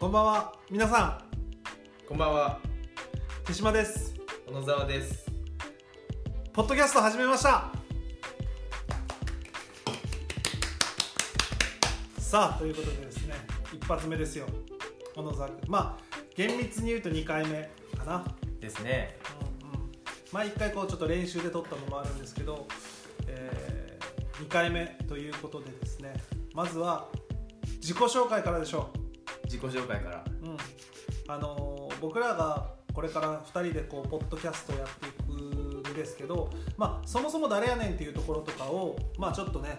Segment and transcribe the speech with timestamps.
[0.00, 0.54] こんばんは。
[0.70, 1.22] 皆さ
[2.08, 2.58] こんばんは、
[3.44, 4.14] ん手島です。
[4.48, 5.30] 小野沢です。
[6.54, 7.70] ポッドキャスト始めました。
[12.18, 13.34] さあということでですね
[13.74, 14.46] 一発目ですよ。
[15.14, 16.02] 小野沢君まあ
[16.34, 18.24] 厳密に言うと2回目かな。
[18.58, 19.18] ですね。
[19.62, 19.90] うんうん。
[20.32, 22.66] まあ1回こうちょっと練習で撮ったのもあるんですけど、
[23.26, 23.98] え
[24.40, 26.14] 2回目ということでですね。
[26.54, 27.06] まずは
[27.82, 28.88] 自己紹介からでしょ
[29.50, 30.24] 自己紹介から。
[30.42, 30.56] う、うん
[31.26, 35.10] あのー僕らがこれから2人でこうポッドキャストをやってい
[35.82, 39.76] くんですけど、まあ、そもそも誰やねんっていうところとかを、まあ、ちょっとね、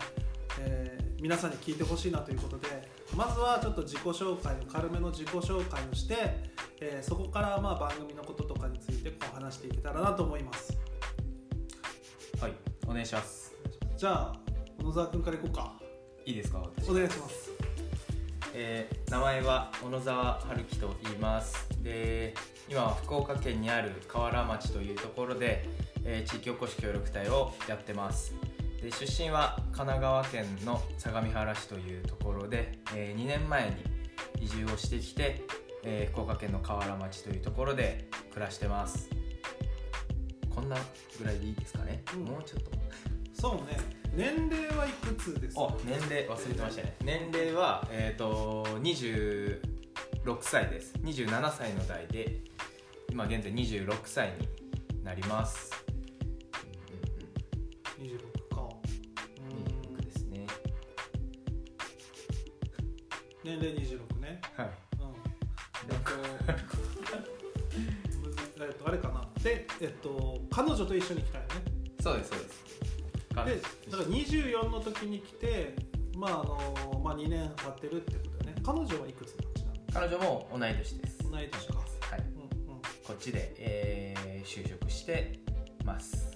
[0.59, 2.67] えー皆さんに聞いてほしいなということで
[3.15, 6.15] まずはちょっと自己紹介軽めの自己紹介をして、
[6.79, 10.77] えーそこからまあ番組のこととかについてこう話していけたらなと思います
[12.41, 12.53] はい、
[12.87, 13.53] お願いします。
[13.95, 14.35] じゃあ
[14.79, 15.73] 小野沢君からいこうか
[16.25, 16.89] いいですか、私。
[16.89, 17.60] お願いします
[18.53, 21.67] えー名前は小野沢春樹と言います。
[21.83, 22.33] で、
[22.69, 25.67] 今は福岡県にある河原町というところで、
[26.05, 28.33] えー地域おこし協力隊をやってます。
[28.81, 33.75] で出身は神奈川県の相模原市というところで、え2年前に
[34.43, 35.41] 移住をしてきて、
[35.83, 39.09] えー福岡県の河原町というところで暮らしてます。
[40.53, 40.77] こんな
[41.19, 42.23] ぐらいでいいですかね、うん。
[42.25, 42.71] もうちょっと。
[43.33, 45.63] そうね年齢はいくつですか？
[45.63, 46.95] あ年齢忘れてましたね。
[47.03, 49.59] 年齢はえっ、と26
[50.41, 50.93] 歳です。
[51.01, 52.41] 27歳の代で
[53.09, 54.33] 今現在26歳
[54.91, 55.71] になります。
[57.99, 58.69] 26か。
[59.39, 59.41] う
[59.93, 60.45] ん26ですね。
[63.43, 64.41] 年齢26ね。
[64.57, 64.67] はい。
[64.99, 65.13] うん。
[68.63, 69.27] えっとあれかな。
[69.41, 71.49] でえっと彼女と一緒に来たよね。
[72.01, 72.61] そうですそうです
[73.45, 75.75] でだから24の時に来て
[76.17, 78.61] まああのまあ2年経ってるってことだよね。
[78.63, 81.19] 彼女はいくつなんちな彼女も同い年です。
[81.31, 81.77] 同い年か。
[81.77, 82.19] はい。
[82.19, 82.81] うんうん。
[82.81, 85.39] こっちで、えー就職して
[85.85, 86.31] ます。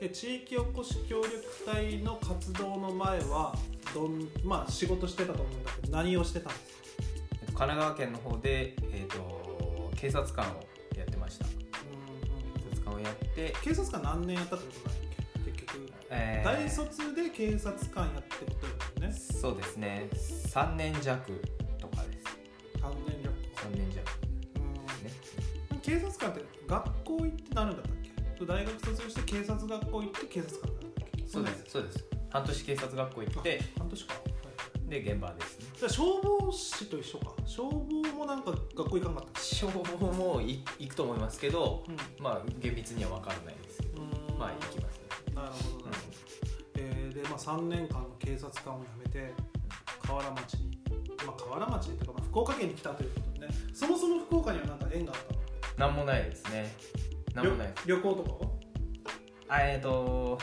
[0.00, 1.32] で地域おこし協力
[1.64, 3.54] 隊の活動の前は
[3.94, 7.36] どんまあ仕事してたと思うんだけど何をしてたんですか？
[7.40, 10.60] えっと神奈川県の方で、えー、と警察官を
[10.98, 11.44] やってました。
[11.46, 12.70] 警うんうん。
[12.72, 15.03] 察官をやって、警察官何年やったってことなんだっけ？
[15.03, 15.03] 結局、
[16.10, 16.44] えー。
[16.44, 19.16] 大卒で警察官やってことだよね。
[19.16, 20.08] そうですね。
[20.12, 21.42] 3年弱
[21.78, 22.24] とかです。
[22.78, 23.68] 3年弱か。
[23.68, 24.10] 3年弱。
[24.56, 25.04] うん。
[25.04, 25.12] ね。
[25.82, 27.92] 警察官って学校行ってなるんだったっ
[28.38, 28.46] け？
[28.46, 31.26] 大学卒業して警察学校行って警察官になるんだっけ？
[31.28, 32.04] そうですそうです。
[32.30, 34.20] 半年警察学校行って半年か、は
[34.86, 35.66] い、で現場ですね。
[35.78, 37.32] じゃあ消防士と一緒か。
[37.46, 44.02] 消防もなんか学校行かんかったっ消防もい行くと思いますけどけまあ厳密には分からないですけど。
[44.02, 44.38] うん。
[44.38, 44.83] まあ行きます
[45.50, 46.16] ねなるほどなるほど、
[46.76, 49.32] えーで、まあ、3年間の警察官を辞めて
[50.02, 50.78] 河原町に、
[51.26, 53.54] まあ、河原町というか、まあ、福岡県に来たということでね。
[53.72, 55.18] そもそも福岡には何か縁があっ
[55.76, 55.90] たの？
[55.90, 56.74] なんもないですね。
[57.34, 57.72] なんもない。
[57.86, 58.50] 旅旅行とかは？
[59.48, 60.38] あえっ、と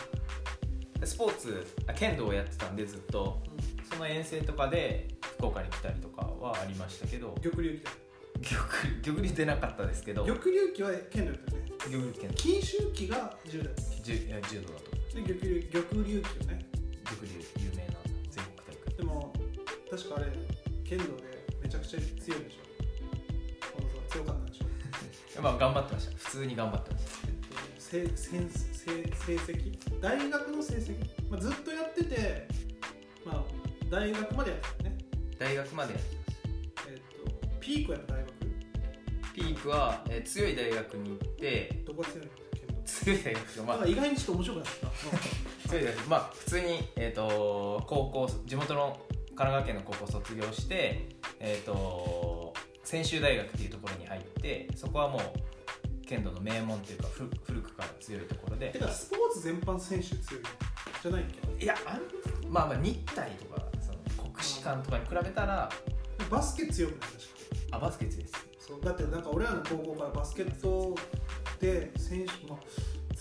[1.04, 3.42] スポーツあ剣道をやってたんでずっと。
[3.92, 7.36] その遠征とかで福岡に来たりとかはありましたけど。
[7.42, 7.82] 玉龍
[8.42, 8.64] 騎玉
[9.04, 10.26] 玉竜出なかったですけど。
[10.26, 11.72] 玉龍騎は剣道やったよね。
[11.78, 13.74] 玉竜剣錦秋騎が10代。
[14.04, 16.66] 柔いや柔道だとで玉龍玉龍騎よね。
[17.04, 17.30] 玉竜
[17.60, 17.94] 有名な
[18.30, 19.34] 全国大会でも
[19.90, 20.26] 確かあれ
[20.86, 22.06] 剣道でめちゃくちゃ強
[22.38, 22.62] いでしょ。
[24.10, 26.18] 強かったでしょ、 まあ頑張ってました。
[26.18, 27.28] 普通に頑張ってました。
[27.28, 30.00] えっと、せせん成成績？
[30.02, 30.96] 大学の成績、
[31.30, 32.48] まあ、ずっとやってて、
[33.26, 33.44] まあ、
[33.90, 34.98] 大学までやってたよね、
[35.38, 36.38] 大学までやってまし
[36.90, 36.98] えっ
[37.42, 38.32] と、ピークやった大学？
[38.32, 42.32] たピークは、えー強い大学に行ってどこが強いの？
[43.06, 44.66] 剣道強い大学がまあ意外にちょっと面白くなっ
[45.64, 45.70] た。
[45.70, 46.66] 強い大学まあ普通に、
[46.96, 51.08] えー、と高校地元の神奈川県の高校卒業して
[51.40, 52.54] えっ、と
[52.84, 58.70] 専修大学っていうところに入ってそこはもう剣道の名門っていうか古古くから強いところで。
[58.70, 60.44] てかスポーツ全般選手強い
[61.02, 61.26] じゃないっ
[61.60, 65.70] けいやあんまあまあ日体とかその国士舘とかに比べたら
[66.30, 67.14] バスケ強くない確
[67.72, 67.78] か？
[67.78, 68.34] あバスケ強いです。
[68.60, 70.96] そうだってなんか俺らの高校からバスケット
[71.60, 72.60] で選手、まあ、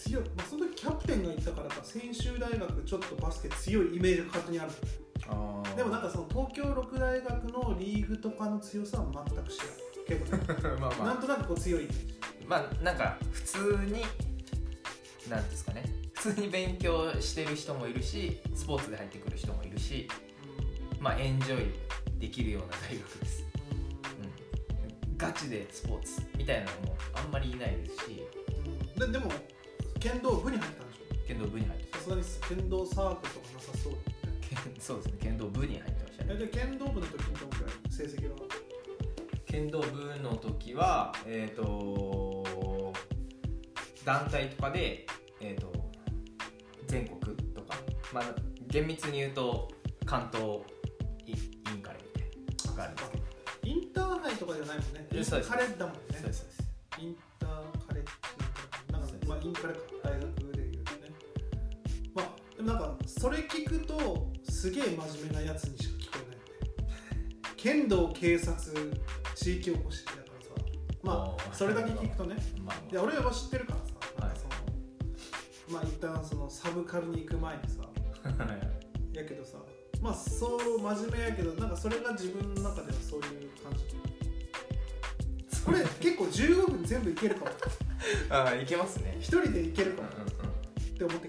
[0.00, 4.70] 強い、まあ、その時キャプテンが言ったからか専修大学ちょっとバスケ強いイメージが勝手にある
[5.28, 9.90] あでもなんかその東京六大学のリーグとかの強さは全く知らん。
[10.10, 10.42] けどね。
[10.80, 11.06] まあまあ。
[11.06, 11.88] なんとなくこう強い。
[12.46, 14.02] まあなんか普通に
[15.28, 15.84] なんですかね。
[16.14, 20.06] 普通に勉強してる人もいるしスポーツで入ってくる人もいるし
[20.98, 21.72] まあエンジョイ
[22.18, 23.46] できるような大学です、
[25.06, 28.22] うん、ガチでスポーツみたいなのもあんまりいないですし。
[28.98, 29.32] ででも
[30.00, 31.26] 剣道部に入ったんでしょ？
[31.26, 33.94] 剣道部に入ってさすがに剣道サークルとかなさそう
[34.40, 35.18] 剣 そうですね。
[35.22, 36.34] 剣道部に入ってましたね。
[36.34, 38.36] えで剣道部の時にどのくらい成績は？
[39.46, 42.44] 剣道部の時はえっ、と
[44.04, 45.06] 団体とかで
[45.40, 45.72] えっ、と
[46.86, 47.76] 全国とか。
[48.12, 48.34] まあ
[48.66, 49.68] 厳密に言うと
[50.06, 50.60] 関東
[51.26, 51.34] イイ
[51.78, 52.30] ンカレみたい
[52.66, 53.24] なのがあるんですけど。
[53.62, 55.06] インターハイとかじゃないもんね。
[55.12, 56.00] インカレだもんね
[62.60, 66.36] でもなんかそれ聞くとすげえ真面目なやつにしか聞こえない。
[66.36, 68.54] よね剣道警察
[69.34, 70.28] 地域おこしだからさ
[71.02, 72.36] まあそれだけ聞くとね。
[72.62, 74.26] まあいや俺は知ってるからさ。
[74.26, 74.34] はい。
[74.34, 74.44] かそ
[75.72, 77.76] の、まあ一旦そのサブカルに行く前にさ。
[79.14, 79.56] やけどさ。
[80.02, 83.84] まあそう真面目やけどなんかそれが自分の中ではそういう感じ。
[85.64, 87.50] これ結構15分全部いけるかも。
[88.28, 89.16] ああいけますね。
[89.18, 90.50] 一人でいけるかうんもうんうん。
[90.50, 91.28] って思って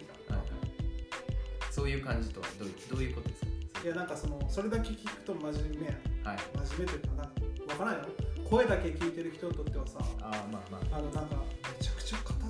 [1.92, 3.52] いう感じとはどういうどういうことですか？
[3.84, 5.94] いやなんかそのそれだけ聞くと真面目や
[6.24, 6.38] はい。
[6.68, 7.32] 真面目というかなんか
[7.68, 8.06] 分からんよ。
[8.50, 10.98] 声だけ聞いてる人にとってはさああまあまあ。
[10.98, 11.36] あのなんか
[11.80, 12.50] めちゃくちゃ肩打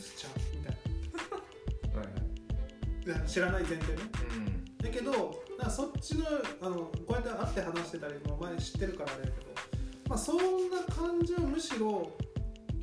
[0.00, 0.76] つちゃうみたい
[1.98, 2.02] は
[3.14, 3.28] いはい。
[3.28, 3.98] 知らない前提ね。
[4.36, 4.64] うん。
[4.76, 6.24] だけどなんかそっちの
[6.60, 9.46] あのこうやって会って話してたりも前知ってるからあれやけど、
[10.08, 12.10] まあ、そんな感じはむしろ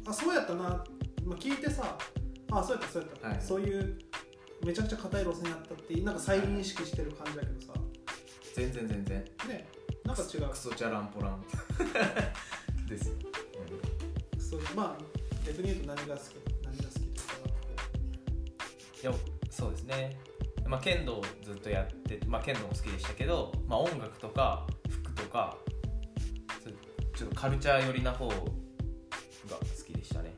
[0.05, 1.97] あそうやったな、まあ、聞いてさ
[2.51, 3.41] あそうやったそうやった、はい。
[3.41, 3.97] そういう
[4.65, 7.73] めちゃくちゃ硬い路線やったってなんか再認識してる感じだけどさ。
[8.55, 9.25] 全然全然。
[9.47, 9.67] ね
[10.03, 10.49] なんか違う。
[10.49, 11.43] クソチャランポラン。
[12.87, 16.33] ですうまあ逆に言うと何が好き
[16.63, 17.19] 何が好きというか
[19.03, 19.13] いや
[19.49, 20.19] そうですね。
[20.65, 25.57] まあ剣道をずっとやってまあ剣道も好きでしたけど、まあ、音楽とか服とか
[27.15, 28.45] ちょっとカルチャー寄りな方が好
[29.85, 30.33] きでしたね、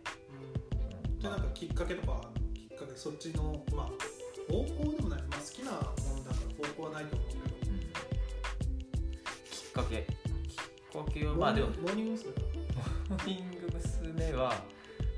[0.73, 2.31] う、うん、じゃあなんかきっかけとか
[2.91, 3.89] あるのきっかけそっちのまあ
[4.51, 5.77] 方向でもない、まあ、好きなも
[6.17, 7.41] のだから方向はないと思うけど。
[7.71, 7.79] うん。
[7.79, 7.85] き
[9.67, 9.95] っかけ。
[9.95, 12.33] きっかけはまあでもモーニング娘。
[12.33, 12.41] だ
[13.09, 14.33] モーニング娘。
[14.33, 14.63] は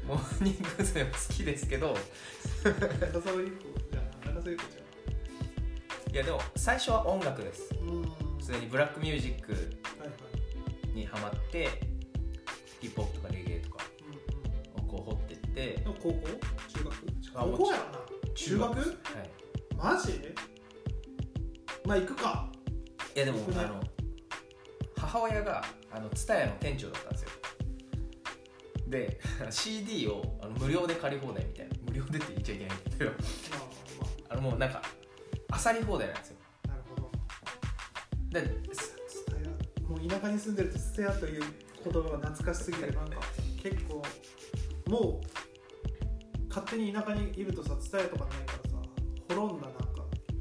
[0.06, 1.04] モーニング娘。
[1.04, 1.98] も好きですけど。
[2.64, 7.74] 中澤優子じゃあ中澤優子じいやでも最初は音楽です。
[7.74, 8.04] ゃんうん。
[8.38, 9.58] 普通にブラックミュージックは
[10.06, 10.14] いは
[10.94, 10.96] い。
[10.96, 11.70] にハマって
[12.82, 13.84] ヒップホップとかレゲエとか
[14.78, 15.74] うんをこう掘ってって。
[15.76, 16.28] うんでも高校？
[16.68, 16.94] 中学？
[16.94, 18.00] あ高校やろな。
[18.36, 18.80] 中学？
[18.80, 18.88] はい。
[19.76, 20.34] マジ？
[21.86, 22.50] まあ行くか。
[23.16, 23.82] いやでもあの
[24.98, 27.30] 母親があの TSUTAYA の店長だったんですよ。
[28.88, 29.20] で
[29.50, 31.76] CD をあの無料で借り放題みたいな。
[31.86, 33.12] 無料でって言っちゃいけないけど。
[33.12, 34.36] まあまあ。
[34.36, 34.82] のもうなんか
[35.66, 36.38] 漁り放題なんですよ。
[36.66, 37.12] あなるほど。
[38.32, 39.48] でススタヤ。
[39.88, 41.44] もう田舎に住んでるとスタヤという
[41.84, 43.18] 言葉が懐かしすぎてなんか
[43.62, 44.02] 結構
[44.88, 45.43] もう
[46.54, 48.78] 勝手に田舎にいるとさスタヤとかないからさ
[49.36, 49.84] 滅んだなんか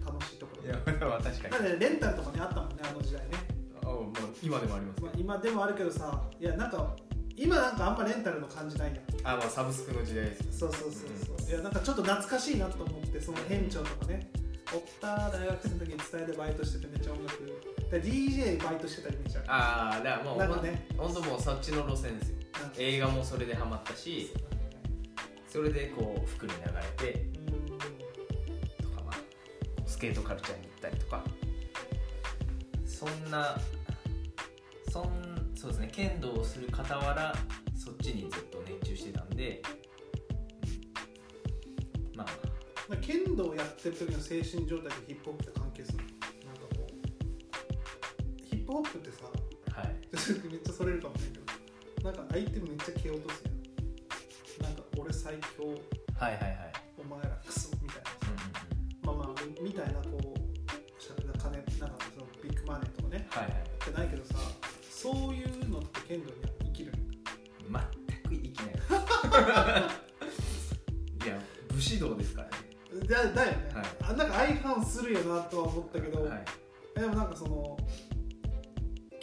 [0.05, 0.79] 楽しいところいや
[1.09, 1.65] まあ確かに。
[1.65, 3.29] だってレンタルとかねあったもんねあの時代ね、
[3.83, 4.13] あもう
[4.43, 5.01] 今でもあります。
[5.01, 6.95] けまあど、、今でもあるけどさいやなんか
[7.35, 9.03] 今なんかあんまレンタルの感じないやん。
[9.25, 10.59] あまあサブスクの時代です。
[10.59, 14.31] そうそうそうそう、いやなんかちょっと懐かしいなと思ってその店長とかね。
[14.75, 17.43] おった大学生の時に伝えでバイトしててめっちゃ音楽。
[17.91, 20.87] で DJ バイトしてたりめっちゃああだからもうなんかね。
[20.97, 22.37] ほんともうそっちの路線ですよ。
[22.79, 24.33] 映画もそれでハマったし
[25.53, 26.59] それでこう服に流
[27.05, 27.67] れてうん
[28.83, 29.15] とかまあ
[29.87, 31.23] スケートカルチャーに行ったりとか。
[32.87, 33.59] そんな
[34.91, 37.35] そんそうですね剣道をする傍ら
[37.77, 39.61] そっちにずっと熱中してたんで
[42.13, 42.27] うんまあ。
[42.89, 45.99] まあ剣道やってる時の精神状態とヒップホップって関係する。
[45.99, 46.15] なんか
[46.77, 49.25] こうヒップホップってさ
[49.79, 49.97] はい。
[50.49, 53.52] めっちゃそれるかもしれんけどなんか相手めっちゃ蹴落とすやん。
[53.52, 53.52] なんか
[55.13, 55.65] 俺最強
[56.19, 56.73] はいはいはい。
[56.99, 58.11] お前らクソみたいな。
[59.05, 59.17] うんうんうん。
[59.19, 60.39] まあまあみたいなこう
[61.03, 61.73] しゃ金なんか
[62.15, 63.27] そのビッグマネーとかね。
[63.31, 63.53] はいはい。
[63.85, 64.35] じゃないけどさ
[64.91, 67.03] そういうのって剣道には生きる全
[68.23, 68.69] く生きない。
[71.27, 71.39] いや
[71.69, 72.53] 武士道ですからね。
[73.07, 73.85] だだよね、はい。
[74.01, 76.45] あなんか相反するよなとは思ったけど、はい。
[76.97, 77.77] えでもなんかその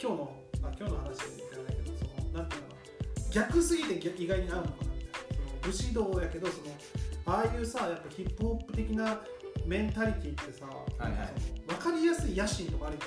[0.00, 0.32] 今日の
[0.62, 2.68] あ今日の話じゃないけどそのなんていうの
[3.32, 4.79] 逆すぎて逆意外に合うのか
[5.62, 6.70] 武士道やけどその
[7.26, 9.20] ああいうさやっぱヒップホップ的な
[9.66, 11.32] メンタリティってさ、はいはい。
[11.66, 13.00] 分かりやすい野心とかあるよ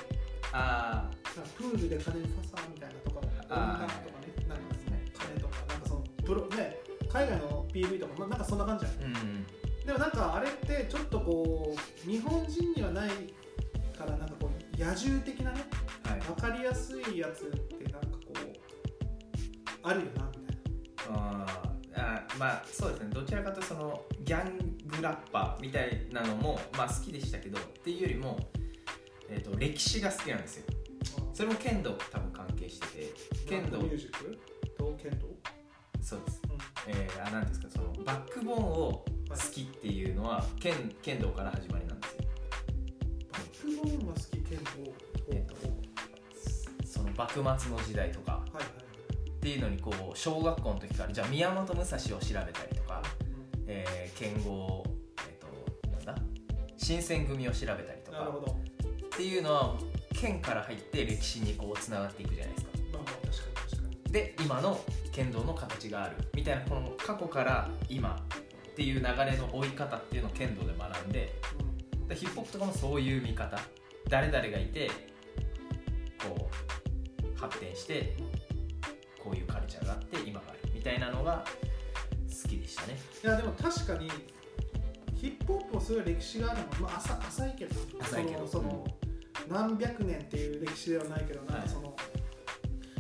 [0.54, 6.78] あなんかプールで金ファサーみたいなとか音楽とかねなんかその金とかなんかそのプロね
[7.12, 9.46] 海外の PV とかまあなんかそんな感じじゃないあうん。
[9.86, 13.10] でもなんかあれってちょっとこう日本人にはない
[13.98, 15.66] からなんかこう野獣的なね
[16.06, 16.20] はい。
[16.22, 18.48] 分かりやすいやつってなんかこう
[19.82, 20.58] あるよなみたい
[21.10, 21.53] あーあー
[22.40, 23.10] まあそうですね。
[23.14, 28.40] どちらかというとそのギャングラッパーみたいなのもまあ好きでしたけどっていうよりも、
[29.30, 30.66] えー、と歴史が好きなんですよ。
[30.68, 33.14] なそれも剣道多分関係してて
[33.48, 33.78] 剣道。
[33.78, 34.40] ミュージック？
[34.78, 35.28] と剣道？
[36.02, 36.42] そうです。
[36.46, 36.92] うん。
[36.92, 42.24] えー、あなんですかそのバックボーンを好きっていうのは剣剣道から始まりなんですよ。
[43.32, 44.92] バックボーンが好き剣道
[45.30, 45.56] えっと
[46.88, 48.34] その幕末の時代とか。
[48.34, 48.83] はいはい
[49.44, 53.04] っていうのにこう小学校の時からじゃあ宮本武蔵を調べたりとか、
[53.68, 54.86] えー、剣豪
[55.18, 56.22] えっ、となんだ？
[56.78, 58.30] 新選組を調べたりとか
[59.06, 59.76] っていうのは
[60.14, 62.72] 剣から入って歴史にこうつながっていくじゃないですか。
[62.94, 64.14] まあまあ確かに確かに。
[64.14, 64.80] で今の
[65.12, 68.26] 剣道の形があるみたいなこの過去から今
[68.70, 71.34] っていう流れの追い方っていうのを剣道で学んで
[72.08, 73.60] でヒップホップとかもそういう見方。
[74.08, 74.90] 誰々がいて
[76.18, 76.50] こ
[77.36, 78.16] う発展して
[79.80, 81.46] こういうカルチャーがあって今があるみたいなのが
[82.44, 83.00] 好きでしたね。
[83.24, 84.10] いやでも確かに
[85.16, 88.48] ヒップホップもすごい歴史があるのまあ浅浅いけど浅いけど。
[88.48, 88.88] そのその、
[89.50, 91.96] 何百年っていう歴史ではないけどなんはいかその、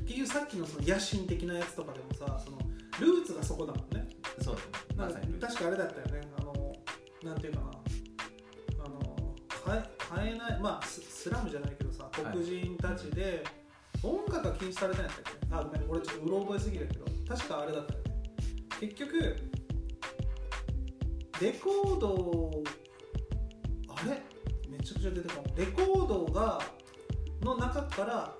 [0.06, 2.58] 結局さっきのその野心的なやつとかでもさその
[3.00, 4.08] ルーツがそこだもんね。
[4.42, 4.58] そう
[4.98, 6.27] だなんかねま確かあれだったよね。
[6.38, 6.75] あの
[7.24, 7.65] なんていうかな。
[8.86, 9.84] あの変え
[10.25, 13.44] 変えないまあススラムじゃないけどさ黒人たちで、
[14.04, 15.56] 音楽が禁止されたんやったっけ？
[15.56, 17.06] あごめん俺ちょっとうろ覚えすぎるけど。
[17.28, 18.06] 確かあれだったよね。
[18.80, 19.36] 結局
[21.42, 22.64] レコード
[23.90, 24.22] あれ？
[24.70, 26.62] めちゃくちゃ出てこないレコードが
[27.42, 28.36] の中から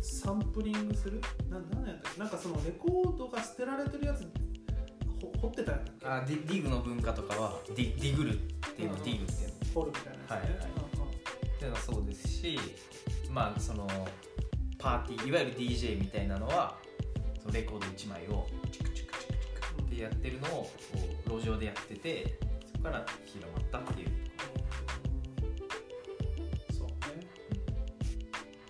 [0.00, 1.20] サンプリングする？
[1.48, 2.20] ななんやったっけ？
[2.20, 4.22] なんかそのレコードが捨てられてるやつ
[5.20, 9.54] ほ掘ってたよねあディディグの文化とかはディディグルっていうのをディグっていうの。
[9.74, 10.50] 掘るみたいなやつね、はいはい。
[10.52, 12.58] っていうのはそうですし
[13.32, 13.88] まあその
[14.78, 16.76] パーティーいわゆる DJ みたいなのは
[17.40, 19.26] そのレコード1枚をチクチクチクチ
[19.76, 20.70] クってやってるのをこ
[21.26, 22.36] う路上でやってて
[22.72, 24.08] そこから広まったっていう
[26.70, 26.94] うんそうね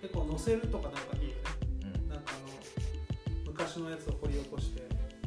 [0.01, 1.35] 結構載せるとかなんかいいよね
[1.83, 4.83] うんなんかあの昔のやつを掘り起こして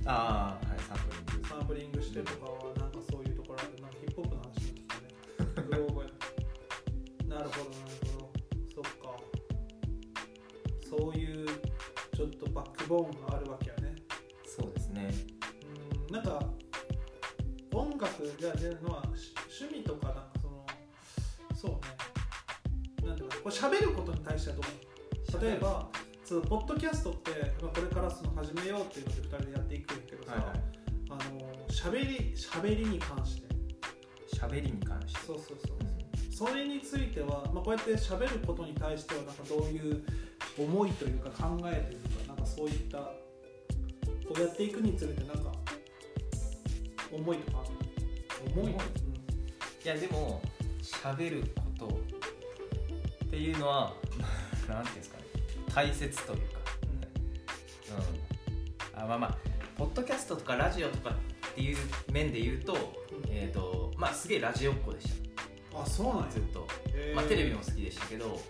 [0.06, 5.76] ああはいサンプリングサンプリングしてとかはなんかそういうところあってなんかヒップホップの話になってきたね
[7.28, 7.85] なるほどな
[10.98, 11.46] そういう
[12.14, 13.94] ちょっとバックボーンがあるわけやね。
[14.46, 15.14] そうですね。
[16.08, 16.14] うん。
[16.14, 16.40] なんか
[17.72, 18.02] 音楽
[18.40, 20.66] が出るのはし趣味とかなんかその
[21.54, 23.08] そうね。
[23.08, 25.42] なんていうかこれ喋ることに対してはどう？
[25.42, 25.88] 例えば
[26.24, 30.60] そのポッドキャストって、まあ、これからその始めようっていうので2人でやっていくんやけどさ、はいはい。
[31.10, 31.20] あの
[31.68, 33.46] 喋り喋りに関して。
[34.34, 35.20] 喋りに関して。
[35.26, 35.85] そうそうそう
[36.36, 40.04] それについては、まあ、こうやって喋ることに対してはなんかどういう
[40.58, 43.14] 思いというか考えというかなんかそういったこ
[44.36, 45.50] うやっていくにつれてなんか
[47.10, 47.64] 思いとか
[48.54, 48.72] 思い、思い？
[48.72, 50.42] いやでも
[50.82, 51.44] 喋る
[51.78, 52.00] こと
[53.24, 53.94] っていうのは
[54.68, 55.24] なんていうんですかね。
[55.74, 56.58] 大切というか。
[58.94, 59.02] うん。
[59.02, 59.38] あまあまあ
[59.78, 61.16] ポッドキャストとかラジオとか
[61.50, 61.78] っていう
[62.12, 62.76] 面で言うと,、
[63.30, 65.25] えーとまあ、すげえラジオっ子でしうん
[65.83, 66.66] あそうなんずっと、
[67.14, 68.40] まあ、テレビも好きでしたけど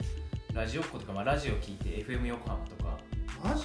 [0.55, 2.99] ラジオっ子とか、まあ、ラジオ聞いて FM 横浜とか
[3.43, 3.65] マジ？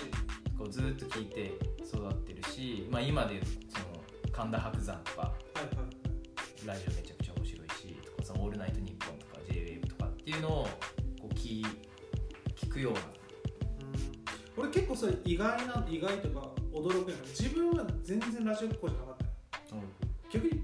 [0.58, 1.53] こうずっと聞いて
[1.84, 10.68] 育ってるし、まあ、今でその神田伯山とかはいはいラジオめちゃくちゃ面白いしとかさオールナイトニッポン」とか JWAVE とかっていうのを
[11.20, 11.65] こう聞
[12.56, 13.00] 聞くような。
[13.00, 13.03] う
[14.62, 14.63] ん。
[14.63, 19.82] 俺結構それ意外な意外とか驚くんやけど自分は全然ラジオっ子じゃなかったよ。
[20.32, 20.63] 逆に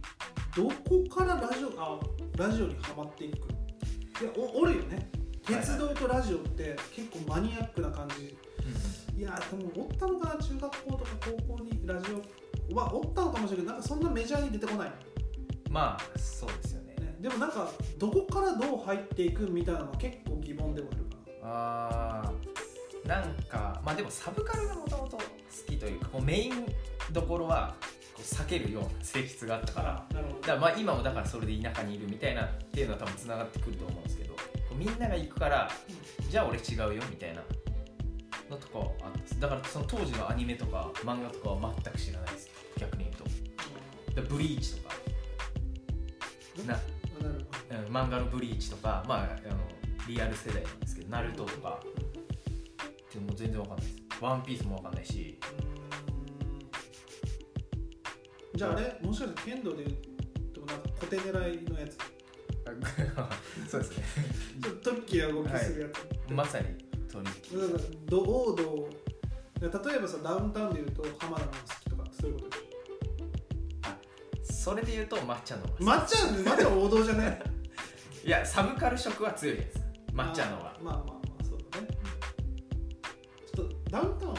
[0.58, 2.00] どこからラジオあ
[2.36, 3.36] ラジオにハマっていく？
[4.24, 5.08] いやおおるよね。
[5.46, 8.36] 鉄道とラジオって結構マニアックな感じ、
[9.16, 10.44] いやでもおったのかな？
[10.44, 11.06] 中学校とか
[11.48, 12.08] 高校にラジ
[12.72, 14.92] オはおったのかもしれないけどなんかそんなメジャーに出てこない、
[15.70, 16.96] まあそうですよね。
[17.02, 25.24] ね、でもなんかどこからどう入っていくみたいなのは結構疑問ではあるかあーなんかまあでもサブカルがもともと好
[25.68, 26.66] きというかこうメイン
[27.12, 27.76] どころは
[28.18, 30.06] こう避けるような性質があったから。
[30.10, 34.40] ななるほだからまあ今もだからそれで田舎にいるみたいなっていうのは多分つながってくると思うんですけどこ
[34.72, 35.70] うみんなが行くから
[36.30, 37.44] じゃあ俺違うよみたいな
[38.50, 39.20] のとかはあった。
[39.20, 42.50] んですだからその当時のアニメとか漫画とかは全く知らないです。
[42.80, 43.24] 逆に言うと。
[44.16, 44.96] でブリーチとか。
[46.66, 46.80] な、
[47.88, 49.60] 漫画のブリーチとかまああの
[50.08, 51.80] リアル世代なんですけどナルトとか。
[52.84, 53.98] ってもう全然わかんないです。
[54.20, 55.40] ワンピースもわかんないし
[58.58, 59.98] じゃああれもしかして剣道で言う
[60.54, 61.98] となんか小手狙いのやつ。
[63.70, 64.04] そうですね。
[64.64, 65.88] ちょっとトッキーな動きするや
[66.28, 66.66] つ、まさに
[67.08, 68.90] 取引だからど王道
[69.62, 76.18] 例えばさダウンタウンで言うと浜田の好きとかそういうことでしそれで言うと抹茶の抹茶
[76.52, 77.40] 抹茶王道じゃね
[78.26, 78.30] い？
[78.30, 79.80] やサブカル色は強いです。
[80.12, 80.78] 抹茶の方が。
[80.82, 81.88] まあまあまあまあそうだね。
[83.90, 84.38] ダウンタウンは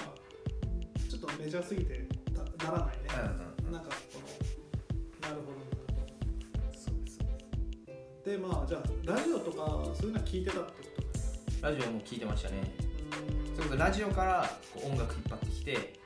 [1.08, 2.06] ちょっとメジャーすぎて
[8.28, 9.56] でまあじゃあラジオとか
[9.99, 11.08] そういうのは聞いてたってことね。
[11.62, 12.75] ラジオも聞いてましたね。
[13.56, 15.99] それこそラジオからこう音楽引っ張ってきて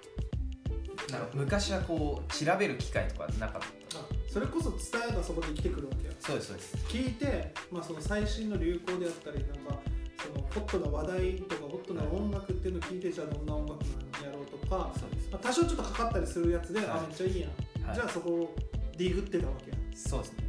[1.10, 3.98] なんか昔はこう調べる機会とかなかった。
[3.98, 4.02] あ
[4.32, 6.14] それこそ伝えがそこで生きてくるわけや。
[6.20, 6.76] そうですそうです。
[6.86, 9.80] 聞いて、まあ、その最新の流行であったりなんか
[10.22, 15.28] そのホットな話題とかホットな音楽っていうのを聞いてじゃあどんな音楽なんやろうとか、そうです。
[15.28, 16.88] まあ、多少ちょっとかかったりするやつで、はい。
[16.90, 17.96] あめっちゃいいやん、はい。
[17.96, 18.54] じゃあそこを
[18.96, 20.41] ディグってたわけやそうですね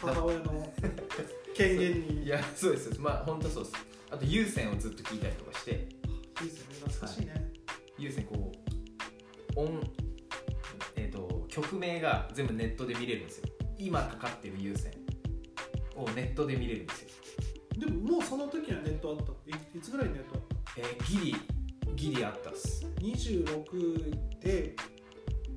[0.00, 0.72] 母親の
[1.54, 2.24] 権限に。
[2.24, 3.76] いやそうですまあ本当そうです。
[4.10, 5.88] あと有線をずっと聞いたりとかして。
[6.42, 7.52] いいですよね懐かしいね、
[7.98, 8.50] 有線こ
[9.56, 9.80] う音
[10.96, 13.48] えっ、と曲名が全部ネットで見れるんですよ。
[13.78, 14.92] 今かかってる有線
[15.96, 17.08] をネットで見れるんですよ。
[17.78, 19.32] でももうその時はネットあった。
[19.56, 20.42] いいつぐらいにネットあっ
[20.78, 21.36] えーギリ
[21.96, 22.80] ギリあったっす。
[22.82, 24.74] た26で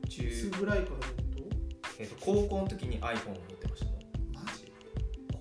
[0.05, 1.55] い中つぐらいからネット？
[1.99, 3.52] えー、と高校の時に iPhone を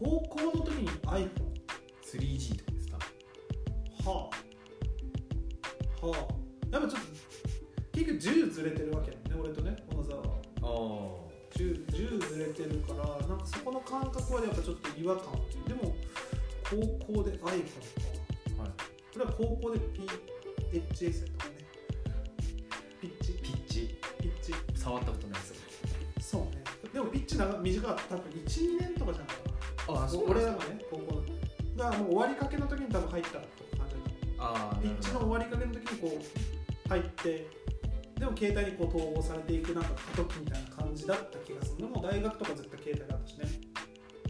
[0.02, 1.30] 高校の時に iPhone
[2.02, 2.98] 3G とかですか
[4.10, 4.30] は
[6.02, 6.06] あ。
[6.06, 6.42] はあ。
[6.72, 7.08] やっぱちょっと
[7.92, 10.68] 結局10ずれてるわけやね俺とね小野沢はああ
[11.56, 15.26] 10, 10ずれてるからなんかそこの感覚はやっぱちょっと違和感
[15.68, 15.94] でも
[16.68, 17.62] 高校で iPhone かはい
[19.12, 19.78] これは高校で
[20.72, 21.54] PHS とかね
[23.00, 25.56] ピッチピッチピッチ触ったことないですよ
[26.20, 29.41] そうねでもピッチ長短かった多分12年とかじゃない
[29.94, 31.22] あお俺らがね高校の
[31.76, 33.48] だからもう終わりかけの時に多分入った感じ
[34.38, 36.18] ああピッチの終わりかけの時にこ
[36.86, 37.46] う入って
[38.22, 41.78] でも携帯にこう統合されていくなんか過渡期みたいな感じだった気がする。
[41.78, 43.46] でも大学とか絶対携帯だったしね。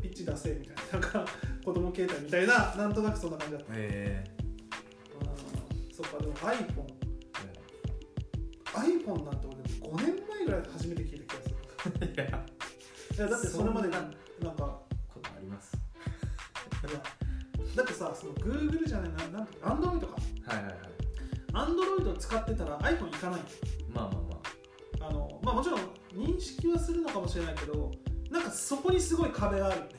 [0.01, 1.27] ピッチ出せみたいななんか
[1.63, 3.73] 子供携帯みたいな なんとなくそんな感じだった。
[3.75, 4.25] へ
[5.21, 6.87] うんそっかでも iPhone
[7.45, 7.53] え
[8.65, 9.57] iPhone なんて俺
[9.91, 12.07] 5年前ぐらいで初めて聞いた気がする。
[12.15, 13.29] いや。
[13.29, 14.82] だってそれまでなそんか
[15.43, 15.73] ります。
[17.77, 20.07] だってさその Google じゃないななんか Android か。
[20.47, 20.77] はいはいはい。
[21.53, 23.41] Android を使ってたら iPhone 行かない
[23.93, 25.13] まあまあまあ。
[25.13, 25.81] のまあもちろん
[26.15, 27.91] 認識はするのかもしれないけど
[28.31, 29.91] なんかそこにすごい壁があるよね、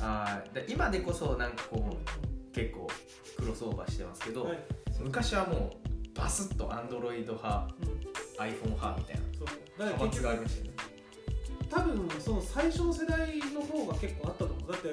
[0.00, 1.96] ああ今でこそなんかこ
[2.52, 2.88] う結構
[3.36, 4.58] クロスオーバーしてますけど、はい。
[5.00, 5.70] 昔はも
[6.14, 10.75] うバスッと Android 派うん、iPhone 派みたいなそうだから派閥結局がありましたよね、
[11.70, 14.72] 多分その最初の世代の方が結構あったと思う。
[14.72, 14.88] だって、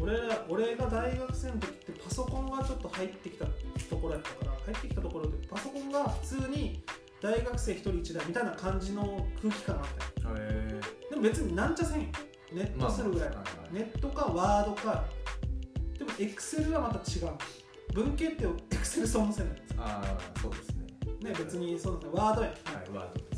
[0.00, 3.46] 俺ら俺が大学生の時ってパソコンがちょっと入ってきた
[3.88, 6.82] ところやったから入ってきたところでパソコンが普通に
[7.22, 9.88] 大学生一人一台みたいな感じの空気感があっ
[10.22, 10.36] たよ。
[11.10, 12.08] でも別になんちゃせんよ。
[12.52, 15.04] ネットするぐらい、まあまあネットかワードか。
[15.98, 17.32] でもエクセルはまた違う。
[17.94, 19.48] 文系ってエクセルそもせん。
[19.48, 20.84] ないああそうですね。
[21.22, 22.56] ね別にそうですねワードやん、はい
[22.94, 23.33] ワード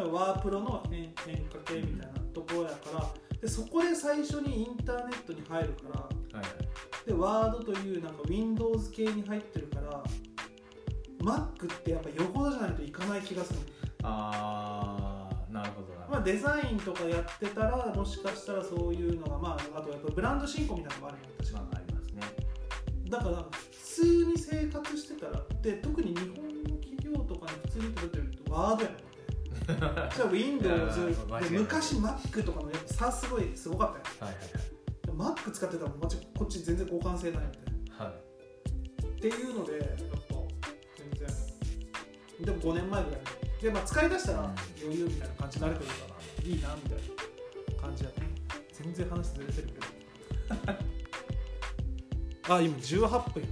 [0.00, 7.06] ワープロの変変化系みたいなところやからでそこで最初にインターネットに入るからはいはい。
[7.06, 10.02] でワードというなんか Windows 系に入ってるから
[11.20, 13.58] Mac ってやっぱよほどじゃないといかない気がする。
[14.04, 22.20] ああなるほどまあデザインとかやってたらもしかしたらそういうのがまああとやっぱブランド進行みたいなのもあるよ確かまあありますね。
[23.08, 29.11] だから普通に生活してたらで特に日本の企業とかに普通に取ってるとワードやもん
[30.30, 31.06] Windows
[31.50, 34.32] で昔 Mac とかのやっぱ差すごいすごかったよ。
[34.32, 36.08] はいはい Mac 使ってたらこ
[36.44, 38.04] っち全然互換性ないみたいな。
[38.04, 38.14] はい。
[38.14, 38.22] はい
[39.12, 39.94] っていうのでやっぱ
[40.98, 41.10] 全
[42.40, 42.46] 然。
[42.46, 43.20] でも5年前ぐらい。
[43.62, 46.98] で、まあ、使い出したら余裕みたいな感じになれてるからいいなみたい
[47.76, 48.16] な感じやね。
[48.72, 49.82] 全然話ずれてるけど。
[52.56, 53.44] あ今18分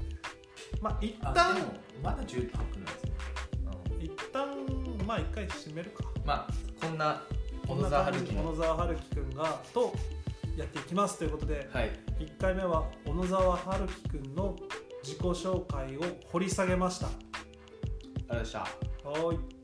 [0.81, 1.57] まあ一あ旦
[2.03, 3.00] まだ18分なんです
[5.11, 6.05] まあ一回締めるか。
[6.15, 7.21] うん、まあこんな
[7.67, 9.93] こ小野沢春樹の小野沢春樹くんがと
[10.57, 11.91] やっていきますということではい。
[12.21, 14.57] 1回目は小野沢春樹くんの
[15.03, 17.09] 自己紹介を掘り下げました。
[17.09, 17.41] ありがと
[18.21, 18.59] うございました。
[18.61, 19.60] はーい